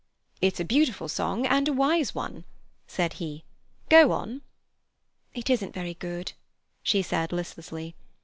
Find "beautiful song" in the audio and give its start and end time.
0.65-1.45